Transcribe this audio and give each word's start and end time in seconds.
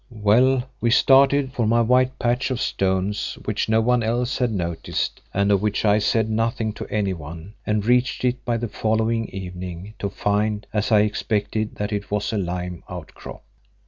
Well, 0.09 0.67
we 0.81 0.89
started 0.89 1.53
for 1.53 1.67
my 1.67 1.81
white 1.81 2.17
patch 2.17 2.49
of 2.49 2.59
stones 2.59 3.37
which 3.45 3.69
no 3.69 3.81
one 3.81 4.01
else 4.01 4.39
had 4.39 4.49
noticed 4.51 5.21
and 5.31 5.51
of 5.51 5.61
which 5.61 5.85
I 5.85 5.99
said 5.99 6.27
nothing 6.27 6.73
to 6.73 6.87
anyone, 6.89 7.53
and 7.67 7.85
reached 7.85 8.25
it 8.25 8.43
by 8.43 8.57
the 8.57 8.67
following 8.67 9.27
evening, 9.29 9.93
to 9.99 10.09
find, 10.09 10.65
as 10.73 10.91
I 10.91 11.01
expected, 11.01 11.75
that 11.75 11.93
it 11.93 12.09
was 12.09 12.33
a 12.33 12.39
lime 12.39 12.81
outcrop. 12.89 13.43